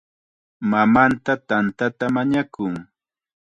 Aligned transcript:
Mamanta 0.71 1.31
tantata 1.47 2.05
mañakun. 2.15 2.73